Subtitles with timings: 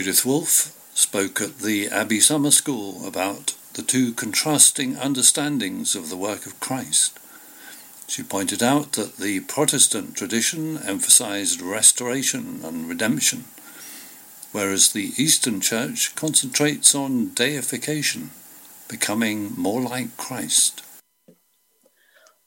[0.00, 6.16] Judith Wolfe spoke at the Abbey Summer School about the two contrasting understandings of the
[6.16, 7.18] work of Christ.
[8.08, 13.44] She pointed out that the Protestant tradition emphasized restoration and redemption,
[14.52, 18.30] whereas the Eastern Church concentrates on deification,
[18.88, 20.82] becoming more like Christ.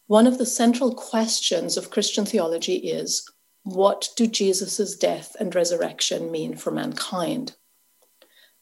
[0.08, 3.30] One of the central questions of Christian theology is
[3.64, 7.56] what do Jesus' death and resurrection mean for mankind?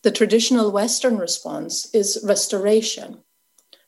[0.03, 3.19] The traditional Western response is restoration.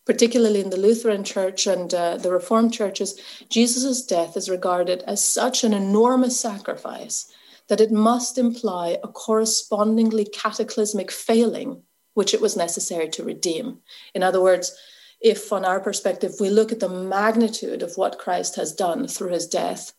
[0.06, 3.20] Particularly in the Lutheran Church and uh, the Reformed churches,
[3.50, 7.32] Jesus' death is regarded as such an enormous sacrifice
[7.70, 11.84] that it must imply a correspondingly cataclysmic failing,
[12.16, 13.80] which it was necessary to redeem.
[14.14, 14.76] In other words,
[15.22, 19.30] if, from our perspective, we look at the magnitude of what Christ has done through
[19.30, 19.94] his death,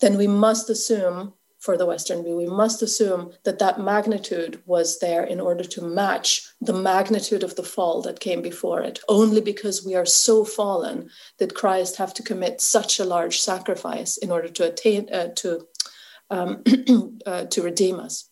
[0.00, 4.98] then we must assume, for the Western view, we must assume that that magnitude was
[4.98, 9.00] there in order to match the magnitude of the fall that came before it.
[9.08, 14.16] Only because we are so fallen did Christ have to commit such a large sacrifice
[14.16, 15.66] in order to attain uh, to
[16.30, 16.62] um,
[17.26, 18.28] uh, to redeem us.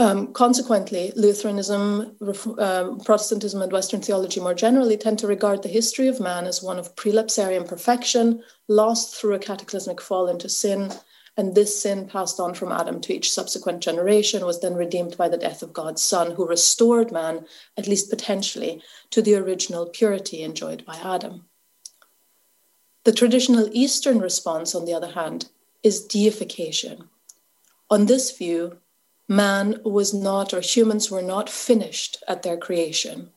[0.00, 6.06] Um, consequently, Lutheranism, uh, Protestantism, and Western theology more generally tend to regard the history
[6.06, 10.92] of man as one of prelapsarian perfection, lost through a cataclysmic fall into sin,
[11.36, 15.28] and this sin passed on from Adam to each subsequent generation was then redeemed by
[15.28, 17.44] the death of God's Son, who restored man,
[17.76, 18.80] at least potentially,
[19.10, 21.46] to the original purity enjoyed by Adam.
[23.02, 25.48] The traditional Eastern response, on the other hand,
[25.82, 27.08] is deification.
[27.90, 28.78] On this view,
[29.28, 33.30] man was not, or humans were not finished at their creation.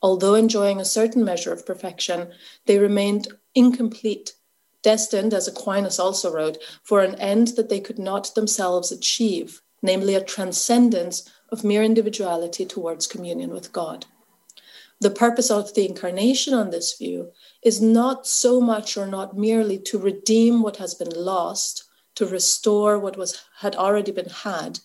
[0.00, 2.32] Although enjoying a certain measure of perfection,
[2.66, 4.34] they remained incomplete,
[4.82, 10.14] destined, as Aquinas also wrote, for an end that they could not themselves achieve, namely
[10.14, 14.06] a transcendence of mere individuality towards communion with God.
[15.00, 19.78] The purpose of the incarnation on this view is not so much or not merely
[19.80, 21.84] to redeem what has been lost,
[22.14, 24.78] to restore what was had already been had,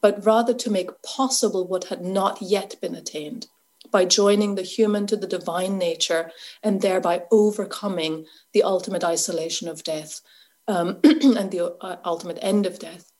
[0.00, 3.46] but rather to make possible what had not yet been attained
[3.90, 6.30] by joining the human to the divine nature
[6.62, 10.20] and thereby overcoming the ultimate isolation of death
[10.68, 13.10] um, and the uh, ultimate end of death.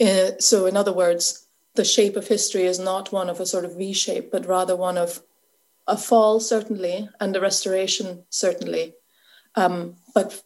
[0.00, 3.64] Uh, so, in other words, the shape of history is not one of a sort
[3.64, 5.22] of V shape, but rather one of
[5.86, 8.94] a fall, certainly, and a restoration, certainly,
[9.54, 10.42] um, but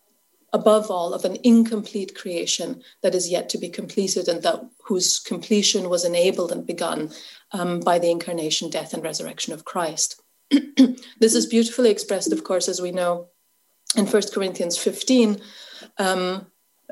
[0.52, 5.18] above all, of an incomplete creation that is yet to be completed and that whose
[5.18, 7.10] completion was enabled and begun
[7.52, 10.22] um, by the incarnation, death, and resurrection of Christ.
[10.50, 13.28] this is beautifully expressed, of course, as we know
[13.96, 15.40] in 1 Corinthians 15,
[15.98, 16.46] um,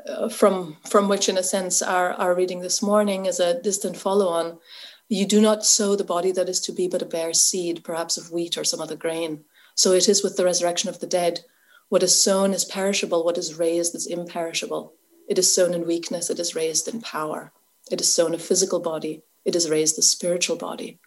[0.07, 3.97] uh, from, from which, in a sense, our, our reading this morning is a distant
[3.97, 4.59] follow on.
[5.09, 8.17] You do not sow the body that is to be, but a bare seed, perhaps
[8.17, 9.45] of wheat or some other grain.
[9.73, 11.41] So it is with the resurrection of the dead.
[11.89, 14.93] What is sown is perishable, what is raised is imperishable.
[15.27, 17.51] It is sown in weakness, it is raised in power.
[17.89, 20.99] It is sown a physical body, it is raised a spiritual body.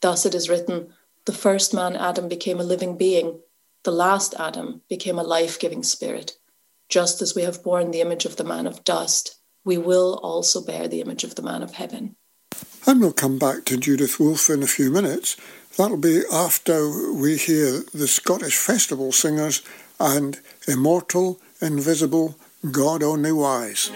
[0.00, 0.92] Thus it is written
[1.26, 3.40] the first man, Adam, became a living being,
[3.84, 6.36] the last Adam became a life giving spirit.
[6.88, 10.64] Just as we have borne the image of the man of dust, we will also
[10.64, 12.16] bear the image of the man of heaven.
[12.86, 15.36] And we'll come back to Judith Wolfe in a few minutes.
[15.76, 19.62] That'll be after we hear the Scottish Festival Singers
[20.00, 22.36] and immortal, invisible,
[22.72, 23.90] God only wise.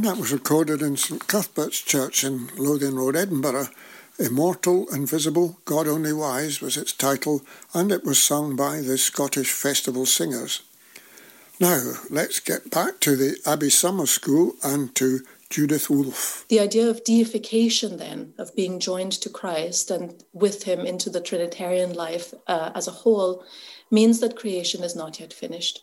[0.00, 3.68] And that was recorded in St Cuthbert's Church in Lothian Road, Edinburgh.
[4.18, 7.42] Immortal, Invisible, God Only Wise was its title,
[7.74, 10.62] and it was sung by the Scottish Festival Singers.
[11.60, 16.46] Now, let's get back to the Abbey Summer School and to Judith Wolfe.
[16.48, 21.20] The idea of deification, then, of being joined to Christ and with him into the
[21.20, 23.44] Trinitarian life uh, as a whole,
[23.90, 25.82] means that creation is not yet finished.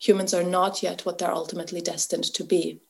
[0.00, 2.82] Humans are not yet what they're ultimately destined to be.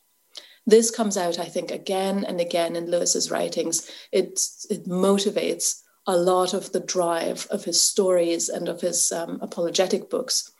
[0.66, 3.90] This comes out, I think, again and again in Lewis's writings.
[4.12, 4.40] It,
[4.70, 10.10] it motivates a lot of the drive of his stories and of his um, apologetic
[10.10, 10.50] books.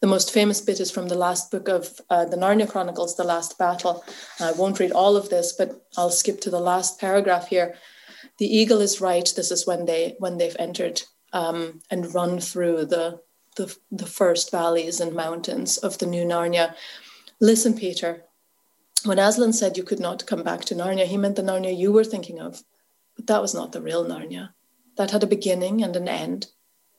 [0.00, 3.24] The most famous bit is from the last book of uh, the Narnia Chronicles, The
[3.24, 4.02] Last Battle.
[4.40, 7.74] I won't read all of this, but I'll skip to the last paragraph here.
[8.38, 9.30] The eagle is right.
[9.36, 11.02] This is when they when they've entered
[11.32, 13.20] um, and run through the,
[13.56, 16.74] the the first valleys and mountains of the new Narnia.
[17.40, 18.24] Listen, Peter.
[19.04, 21.92] When Aslan said you could not come back to Narnia, he meant the Narnia you
[21.92, 22.64] were thinking of.
[23.16, 24.50] But that was not the real Narnia.
[24.96, 26.48] That had a beginning and an end.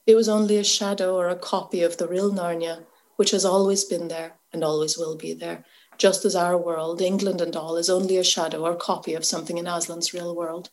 [0.08, 2.86] It was only a shadow or a copy of the real Narnia
[3.22, 5.64] which has always been there and always will be there,
[5.96, 9.60] just as our world, England and all, is only a shadow or copy of something
[9.60, 10.72] in Aslan's real world.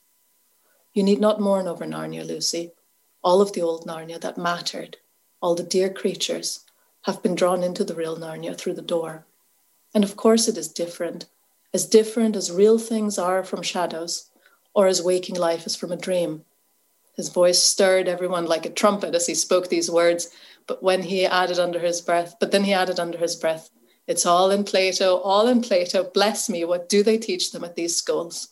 [0.95, 2.73] You need not mourn over Narnia, Lucy.
[3.23, 4.97] All of the old Narnia that mattered,
[5.43, 6.65] all the dear creatures,
[7.03, 9.27] have been drawn into the real Narnia through the door.
[9.95, 11.27] And of course, it is different,
[11.73, 14.31] as different as real things are from shadows,
[14.75, 16.45] or as waking life is from a dream.
[17.17, 20.29] His voice stirred everyone like a trumpet as he spoke these words,
[20.67, 23.71] but when he added under his breath, but then he added under his breath,
[24.07, 26.05] it's all in Plato, all in Plato.
[26.05, 28.49] Bless me, what do they teach them at these schools?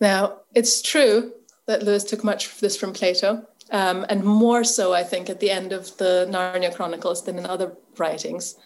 [0.00, 1.32] Now, it's true
[1.66, 5.40] that Lewis took much of this from Plato, um, and more so, I think, at
[5.40, 8.56] the end of the Narnia Chronicles than in other writings.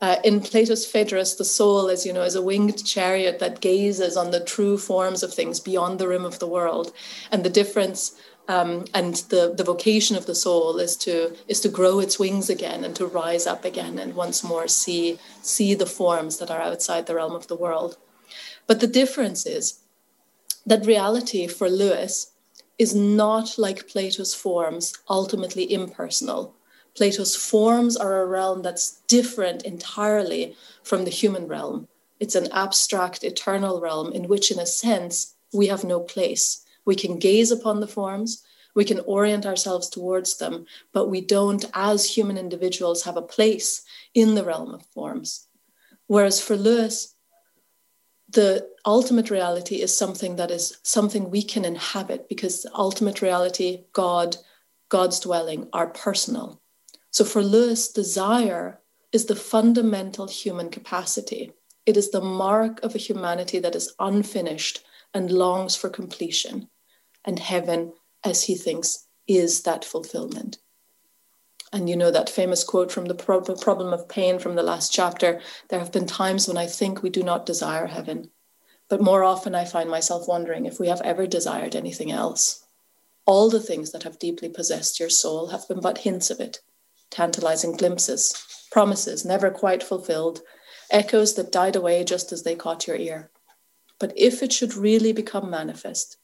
[0.00, 4.16] Uh, in Plato's Phaedrus, the soul, as you know, is a winged chariot that gazes
[4.16, 6.92] on the true forms of things beyond the rim of the world.
[7.32, 8.14] And the difference
[8.48, 12.48] um, and the, the vocation of the soul is to is to grow its wings
[12.48, 16.60] again and to rise up again and once more see see the forms that are
[16.60, 17.96] outside the realm of the world.
[18.66, 19.80] But the difference is
[20.64, 22.32] that reality for Lewis
[22.78, 26.55] is not like Plato's forms, ultimately impersonal.
[26.96, 31.88] Plato's forms are a realm that's different entirely from the human realm.
[32.20, 36.94] It's an abstract, eternal realm in which, in a sense, we have no place we
[36.94, 38.42] can gaze upon the forms,
[38.74, 43.82] we can orient ourselves towards them, but we don't, as human individuals, have a place
[44.14, 45.48] in the realm of forms.
[46.06, 47.14] Whereas for Lewis,
[48.28, 54.36] the ultimate reality is something that is something we can inhabit because ultimate reality, God,
[54.88, 56.60] God's dwelling, are personal.
[57.16, 58.78] So for Lewis, desire
[59.10, 61.50] is the fundamental human capacity.
[61.86, 66.68] It is the mark of a humanity that is unfinished and longs for completion
[67.24, 70.58] and heaven, as he thinks, is that fulfillment.
[71.72, 75.40] And you know that famous quote from the problem of pain from the last chapter
[75.70, 78.30] there have been times when I think we do not desire heaven,
[78.90, 82.66] but more often I find myself wondering if we have ever desired anything else.
[83.24, 86.60] All the things that have deeply possessed your soul have been but hints of it,
[87.10, 88.34] tantalizing glimpses,
[88.70, 90.42] promises never quite fulfilled,
[90.90, 93.30] echoes that died away just as they caught your ear.
[93.98, 96.18] But if it should really become manifest,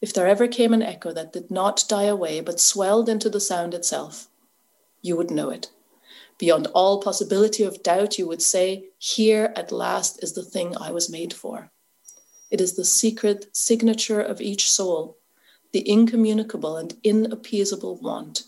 [0.00, 3.40] if there ever came an echo that did not die away but swelled into the
[3.40, 4.28] sound itself,
[5.00, 5.70] you would know it.
[6.38, 10.90] Beyond all possibility of doubt, you would say, Here at last is the thing I
[10.90, 11.70] was made for.
[12.50, 15.18] It is the secret signature of each soul,
[15.72, 18.44] the incommunicable and inappeasable want,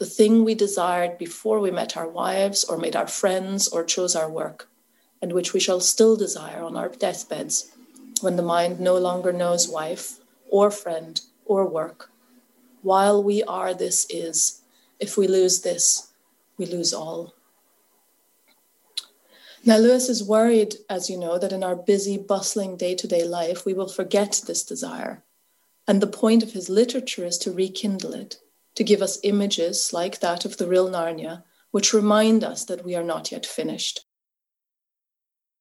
[0.00, 4.16] the thing we desired before we met our wives or made our friends or chose
[4.16, 4.66] our work,
[5.20, 7.70] and which we shall still desire on our deathbeds
[8.22, 12.10] when the mind no longer knows wife or friend or work.
[12.80, 14.62] While we are, this is.
[14.98, 16.10] If we lose this,
[16.56, 17.34] we lose all.
[19.66, 23.24] Now, Lewis is worried, as you know, that in our busy, bustling day to day
[23.24, 25.22] life, we will forget this desire.
[25.86, 28.38] And the point of his literature is to rekindle it,
[28.80, 32.94] to give us images like that of the real Narnia, which remind us that we
[32.96, 34.06] are not yet finished.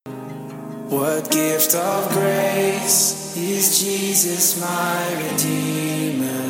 [0.06, 6.48] What gift of grace is Jesus my Redeemer?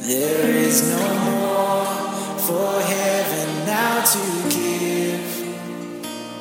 [0.00, 1.86] There is no more
[2.38, 5.22] for heaven now to give.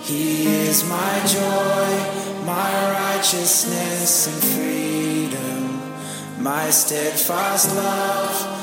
[0.02, 2.72] He is my joy, my
[3.06, 8.63] righteousness and freedom, my steadfast love,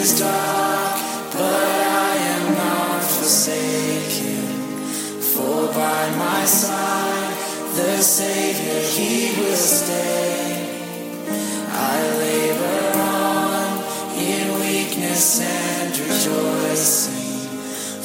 [0.00, 0.96] is dark,
[1.30, 1.78] but
[2.08, 4.40] I am not forsaken.
[5.20, 7.34] For by my side,
[7.76, 10.56] the Savior, He will stay.
[11.92, 13.68] I labor on
[14.16, 17.50] in weakness and rejoicing.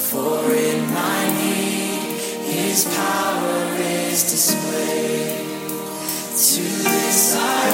[0.09, 2.19] For in my need,
[2.55, 5.47] His power is displayed.
[6.49, 7.64] To this I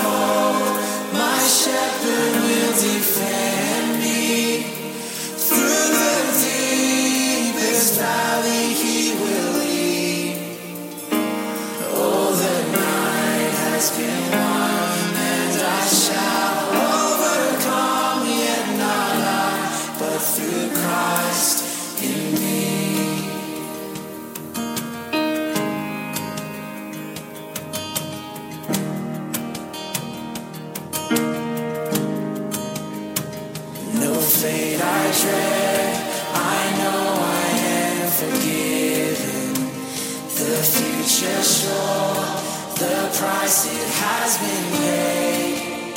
[43.21, 45.93] price it has been paid.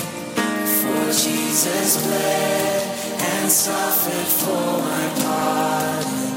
[0.80, 2.82] For Jesus bled
[3.32, 6.36] and suffered for my pardon,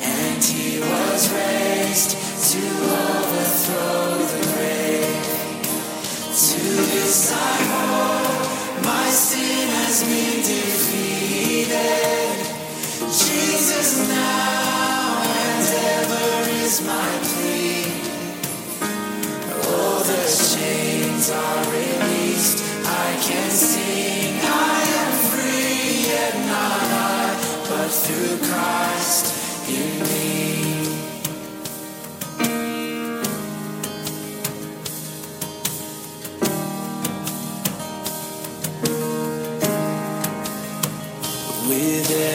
[0.00, 2.12] and he was raised
[2.50, 2.62] to
[3.04, 5.28] overthrow the grave.
[6.46, 12.36] To this I hope, my sin has been defeated.
[13.26, 16.28] Jesus now and ever
[16.64, 17.87] is my plea.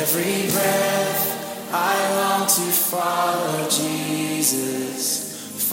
[0.04, 5.23] Every breath, I long to follow Jesus,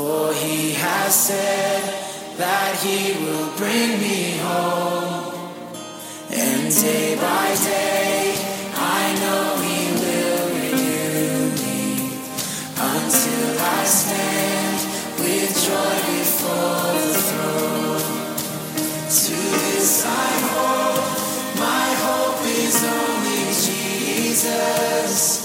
[0.00, 1.82] for he has said
[2.38, 5.34] that he will bring me home.
[6.32, 8.32] And day by day,
[8.96, 11.84] I know he will renew me
[12.94, 14.78] until I stand
[15.20, 18.08] with joy before the throne.
[19.20, 21.08] To this I hope,
[21.66, 25.39] my hope is only Jesus.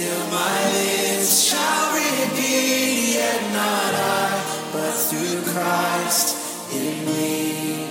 [0.00, 7.86] Still my lips shall repeat, yet not I, but through Christ in me.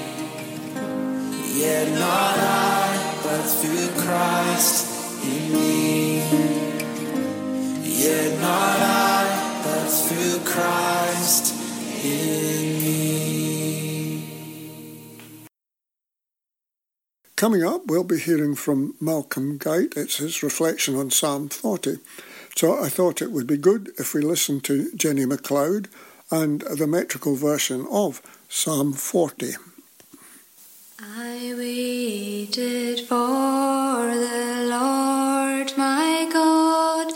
[1.62, 6.18] Yet not I, but through Christ in me.
[7.84, 10.89] Yet not I, but through Christ
[17.40, 19.94] Coming up, we'll be hearing from Malcolm Guite.
[19.96, 22.00] It's his reflection on Psalm 40.
[22.58, 25.88] So I thought it would be good if we listened to Jenny MacLeod
[26.30, 29.54] and the metrical version of Psalm 40.
[31.00, 37.14] I waited for the Lord my God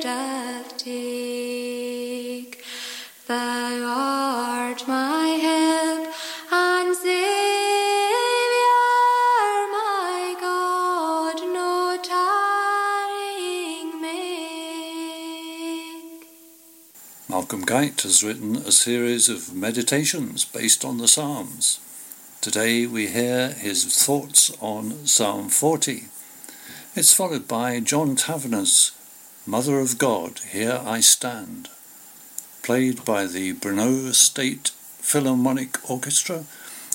[0.00, 2.64] doth take.
[3.26, 6.14] Thou art my help
[6.94, 7.18] Saviour,
[9.72, 11.74] my God, no.
[17.28, 21.80] Malcolm Guite has written a series of meditations based on the Psalms.
[22.40, 26.04] Today we hear his thoughts on Psalm 40.
[26.96, 28.92] It's followed by John Tavener's
[29.46, 31.68] Mother of God, Here I Stand,
[32.62, 36.44] played by the Brno State Philharmonic Orchestra,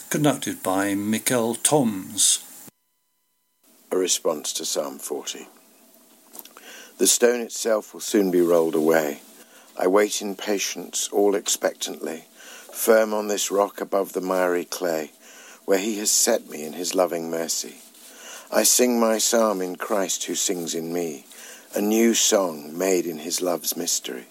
[0.10, 2.40] conducted by Mikkel Toms.
[3.92, 5.48] A response to Psalm 40.
[6.98, 9.20] The stone itself will soon be rolled away.
[9.78, 12.24] I wait in patience, all expectantly,
[12.72, 15.12] firm on this rock above the miry clay,
[15.66, 17.80] where he has set me in his loving mercy.
[18.52, 21.28] I sing my psalm in Christ who sings in me,
[21.76, 24.26] a new song made in his love's mystery.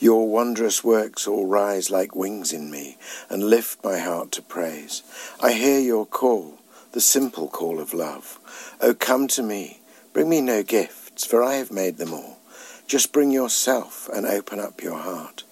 [0.00, 2.98] Your wondrous works all rise like wings in me
[3.30, 5.04] and lift my heart to praise.
[5.40, 6.58] I hear your call,
[6.90, 8.40] the simple call of love.
[8.80, 9.78] Oh, come to me,
[10.12, 12.40] bring me no gifts, for I have made them all.
[12.88, 15.44] Just bring yourself and open up your heart.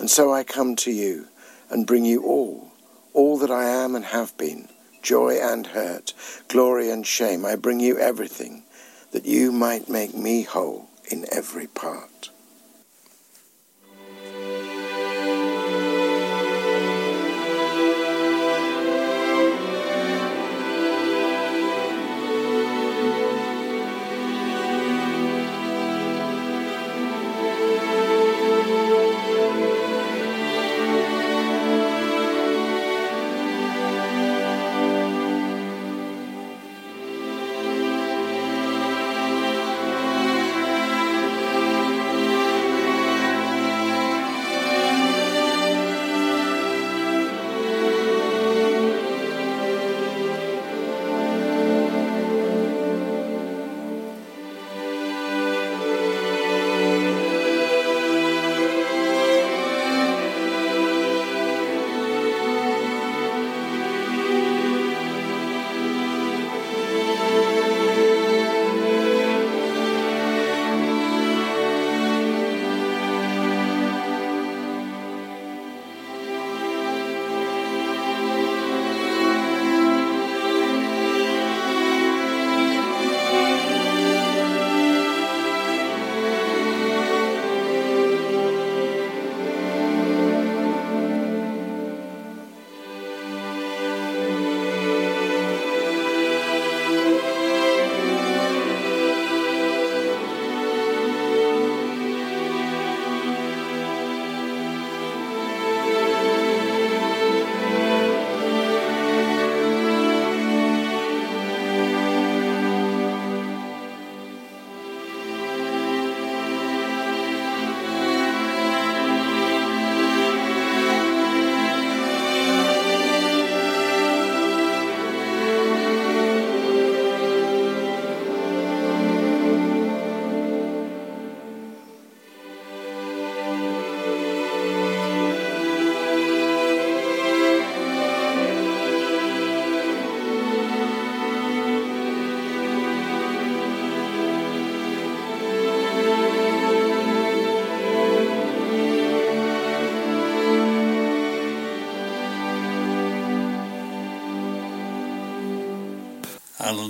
[0.00, 1.28] And so I come to you
[1.70, 2.72] and bring you all,
[3.12, 4.68] all that I am and have been,
[5.02, 6.14] joy and hurt,
[6.48, 7.44] glory and shame.
[7.44, 8.64] I bring you everything,
[9.12, 12.30] that you might make me whole in every part.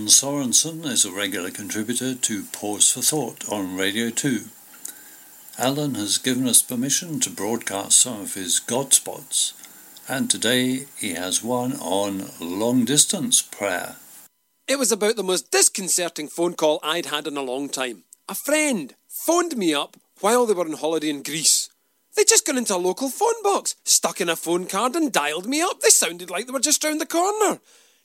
[0.09, 4.45] Sorensen is a regular contributor to Pause for Thought on Radio 2.
[5.59, 9.53] Alan has given us permission to broadcast some of his God spots,
[10.09, 13.97] and today he has one on long distance prayer.
[14.67, 18.05] It was about the most disconcerting phone call I'd had in a long time.
[18.31, 21.69] A friend phoned me up while they were on holiday in Greece.
[22.17, 25.47] They'd just gone into a local phone box, stuck in a phone card, and dialed
[25.47, 25.81] me up.
[25.81, 27.61] They sounded like they were just round the corner.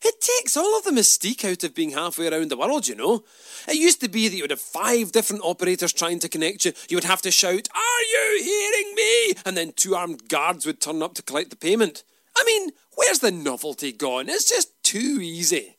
[0.06, 3.24] It takes all of the mystique out of being halfway around the world, you know.
[3.68, 6.74] It used to be that you would have five different operators trying to connect you.
[6.90, 9.34] You would have to shout, Are you hearing me?
[9.46, 12.04] And then two armed guards would turn up to collect the payment.
[12.36, 14.28] I mean, where's the novelty gone?
[14.28, 15.78] It's just too easy.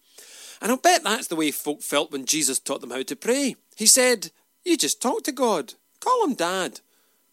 [0.62, 3.56] And I'll bet that's the way folk felt when Jesus taught them how to pray.
[3.76, 4.30] He said,
[4.64, 6.80] You just talk to God, call him Dad.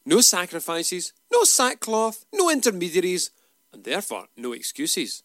[0.05, 3.29] No sacrifices, no sackcloth, no intermediaries,
[3.71, 5.23] and therefore no excuses.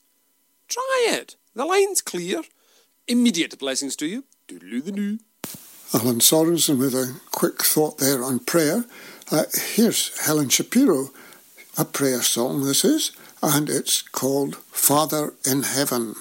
[0.68, 1.36] Try it.
[1.56, 2.42] The line's clear.
[3.08, 4.24] Immediate blessings to you.
[4.46, 5.18] Doodaloo the new.
[5.94, 8.84] Alan Sorensen with a quick thought there on prayer.
[9.32, 11.12] Uh, here's Helen Shapiro,
[11.78, 16.14] a prayer song this is, and it's called Father in Heaven.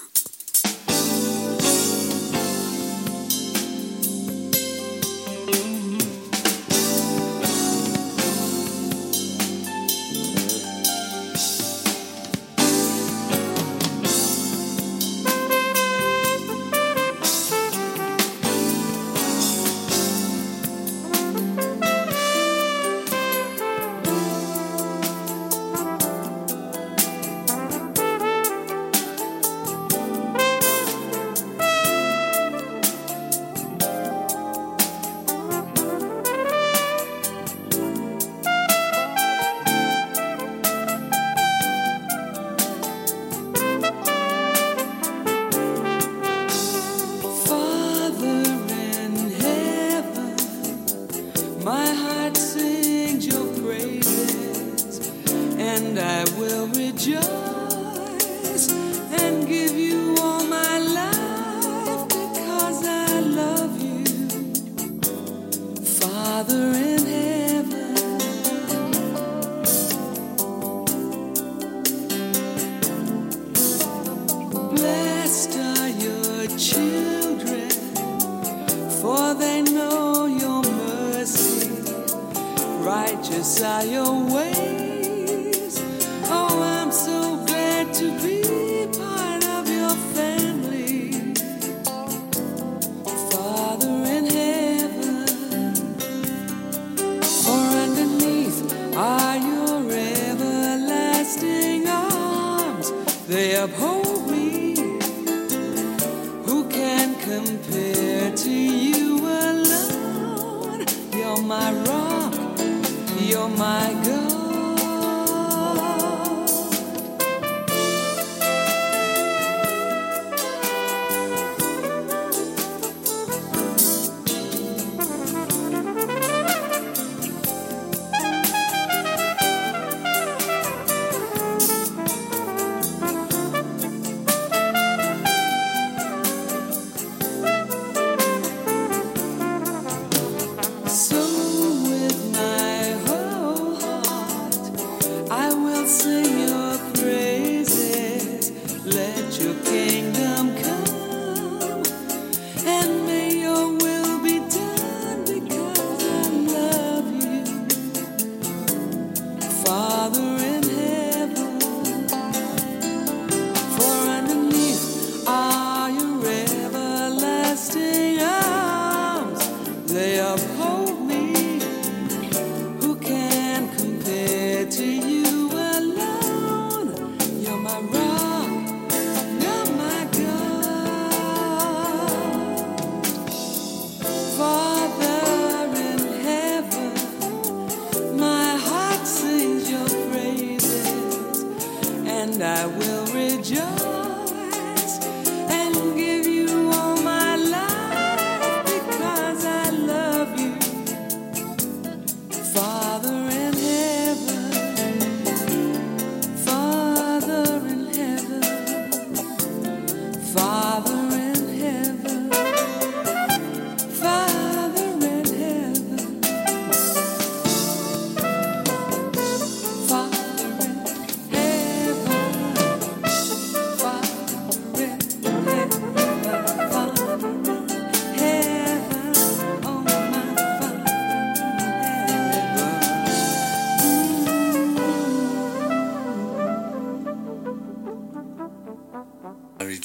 [113.36, 114.35] You're my God.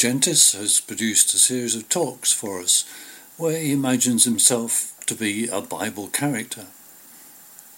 [0.02, 2.86] Gentis has produced a series of talks for us
[3.38, 6.66] where he imagines himself to be a Bible character.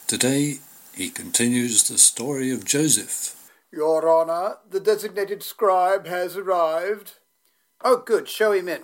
[0.08, 0.60] Today,
[0.96, 3.52] he continues the story of Joseph.
[3.74, 7.16] Your Honour, the designated scribe has arrived.
[7.84, 8.30] Oh, good.
[8.30, 8.84] Show him in.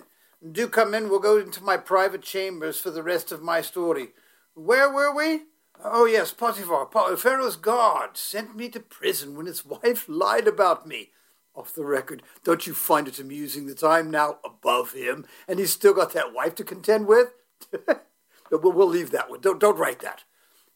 [0.52, 1.08] Do come in.
[1.08, 4.08] We'll go into my private chambers for the rest of my story.
[4.52, 5.44] Where were we?
[5.82, 11.12] Oh, yes, Potiphar, Pharaoh's guard, sent me to prison when his wife lied about me.
[11.54, 15.72] Off the record, don't you find it amusing that I'm now above him and he's
[15.72, 17.34] still got that wife to contend with?
[18.50, 19.40] we'll, we'll leave that one.
[19.40, 20.24] Don't, don't write that.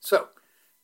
[0.01, 0.29] So,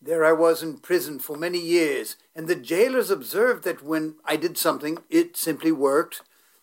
[0.01, 4.37] there I was in prison for many years, and the jailers observed that when I
[4.37, 6.23] did something, it simply worked.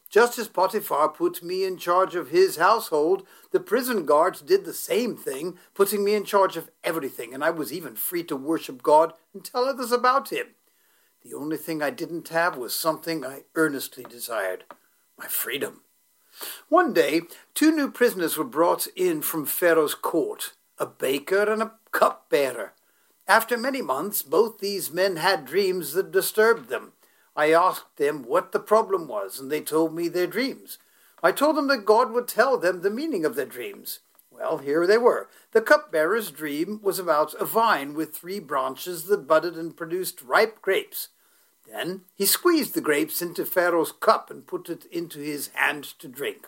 [0.09, 4.73] Just as Potiphar put me in charge of his household, the prison guards did the
[4.73, 8.81] same thing, putting me in charge of everything, and I was even free to worship
[8.81, 10.47] God and tell others about Him.
[11.29, 14.63] The only thing I didn't have was something I earnestly desired
[15.17, 15.81] my freedom.
[16.69, 21.73] One day, two new prisoners were brought in from Pharaoh's court a baker and a
[21.91, 22.71] cupbearer.
[23.27, 26.93] After many months, both these men had dreams that disturbed them.
[27.35, 30.77] I asked them what the problem was, and they told me their dreams.
[31.21, 33.99] I told them that God would tell them the meaning of their dreams.
[34.31, 35.29] Well, here they were.
[35.51, 40.61] The cupbearer's dream was about a vine with three branches that budded and produced ripe
[40.61, 41.09] grapes.
[41.69, 46.07] Then he squeezed the grapes into Pharaoh's cup and put it into his hand to
[46.07, 46.47] drink.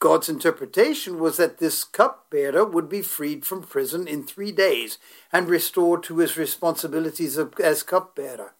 [0.00, 4.98] God's interpretation was that this cupbearer would be freed from prison in three days
[5.32, 8.54] and restored to his responsibilities as cupbearer.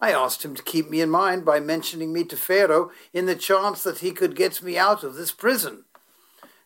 [0.00, 3.34] I asked him to keep me in mind by mentioning me to Pharaoh in the
[3.34, 5.84] chance that he could get me out of this prison.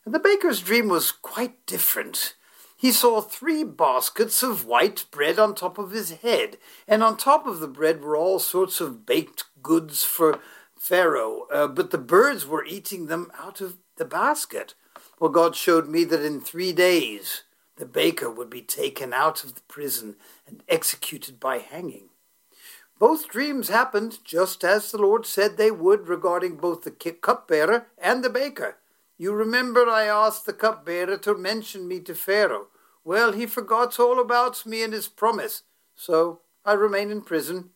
[0.05, 2.35] And the baker's dream was quite different.
[2.85, 7.47] He saw three baskets of white bread on top of his head, and on top
[7.47, 10.39] of the bread were all sorts of baked goods for
[10.77, 14.75] Pharaoh, uh, but the birds were eating them out of the basket.
[15.19, 17.41] Well, God showed me that in three days
[17.77, 22.09] the baker would be taken out of the prison and executed by hanging.
[22.99, 28.23] Both dreams happened just as the Lord said they would regarding both the cupbearer and
[28.23, 28.77] the baker.
[29.17, 32.67] You remember I asked the cupbearer to mention me to Pharaoh.
[33.05, 35.63] Well, he forgot all about me and his promise,
[35.95, 37.69] so I remain in prison.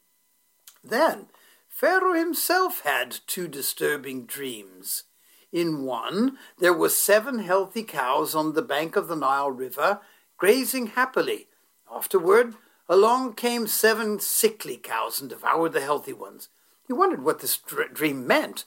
[0.84, 1.28] Then
[1.70, 5.06] Pharaoh himself had two disturbing dreams.
[5.54, 10.02] In one, there were seven healthy cows on the bank of the Nile River,
[10.38, 11.48] grazing happily.
[11.90, 12.56] Afterward,
[12.92, 16.50] Along came seven sickly cows and devoured the healthy ones.
[16.88, 17.60] He wondered what this
[17.94, 18.66] dream meant,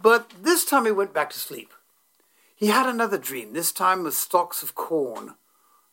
[0.00, 1.74] but this time he went back to sleep.
[2.56, 5.34] He had another dream, this time with stalks of corn.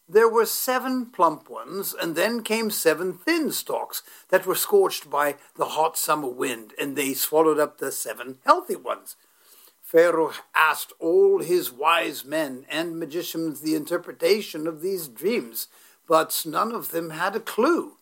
[0.07, 5.35] There were seven plump ones, and then came seven thin stalks that were scorched by
[5.55, 9.15] the hot summer wind, and they swallowed up the seven healthy ones.
[9.81, 15.67] Pharaoh asked all his wise men and magicians the interpretation of these dreams
[16.07, 17.97] but none of them had a clue.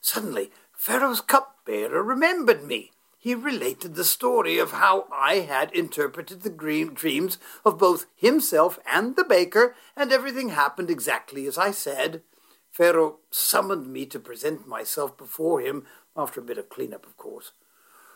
[0.00, 2.92] Suddenly, Pharaoh's cupbearer remembered me.
[3.22, 9.14] He related the story of how I had interpreted the dreams of both himself and
[9.14, 12.22] the baker, and everything happened exactly as I said.
[12.70, 15.84] Pharaoh summoned me to present myself before him,
[16.16, 17.52] after a bit of cleanup, of course.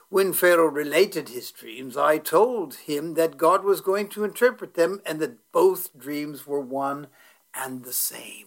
[0.08, 5.02] When Pharaoh related his dreams, I told him that God was going to interpret them
[5.04, 7.08] and that both dreams were one
[7.54, 8.46] and the same.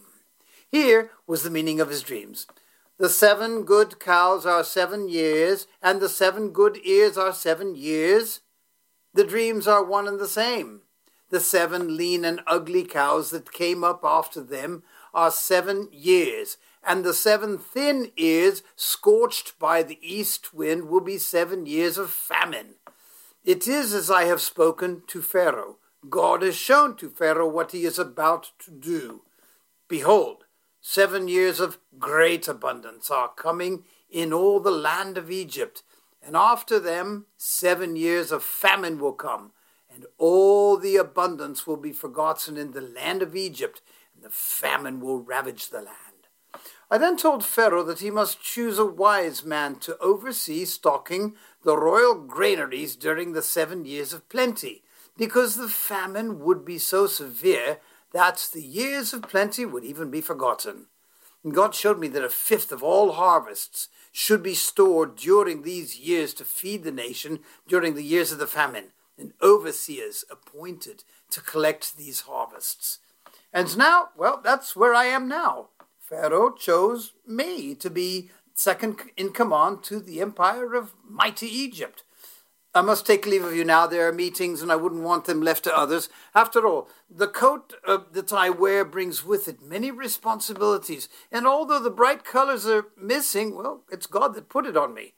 [0.68, 2.48] Here was the meaning of his dreams.
[2.98, 8.40] The seven good cows are seven years, and the seven good ears are seven years.
[9.14, 10.80] The dreams are one and the same.
[11.30, 14.82] The seven lean and ugly cows that came up after them
[15.14, 21.18] are seven years, and the seven thin ears scorched by the east wind will be
[21.18, 22.74] seven years of famine.
[23.44, 25.76] It is as I have spoken to Pharaoh.
[26.10, 29.22] God has shown to Pharaoh what he is about to do.
[29.86, 30.44] Behold,
[30.80, 35.82] Seven years of great abundance are coming in all the land of Egypt,
[36.22, 39.52] and after them seven years of famine will come,
[39.92, 43.82] and all the abundance will be forgotten in the land of Egypt,
[44.14, 45.96] and the famine will ravage the land.
[46.90, 51.76] I then told Pharaoh that he must choose a wise man to oversee stocking the
[51.76, 54.82] royal granaries during the seven years of plenty,
[55.16, 57.78] because the famine would be so severe
[58.12, 60.86] that the years of plenty would even be forgotten.
[61.44, 65.98] And God showed me that a fifth of all harvests should be stored during these
[65.98, 71.40] years to feed the nation during the years of the famine, and overseers appointed to
[71.40, 72.98] collect these harvests.
[73.52, 75.68] And now, well, that's where I am now.
[76.00, 82.02] Pharaoh chose me to be second in command to the empire of mighty Egypt.
[82.78, 83.88] I must take leave of you now.
[83.88, 86.08] There are meetings, and I wouldn't want them left to others.
[86.32, 91.80] After all, the coat uh, that I wear brings with it many responsibilities, and although
[91.80, 95.14] the bright colors are missing, well, it's God that put it on me.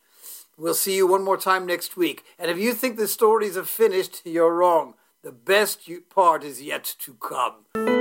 [0.56, 3.64] We'll see you one more time next week, and if you think the stories are
[3.64, 4.94] finished, you're wrong.
[5.22, 7.99] The best part is yet to come.